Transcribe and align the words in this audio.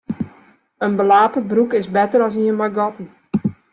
In 0.87 0.95
belape 0.97 1.43
broek 1.51 1.71
is 1.79 1.91
better 1.97 2.21
as 2.27 2.35
ien 2.43 2.57
mei 2.59 2.71
gatten. 2.77 3.07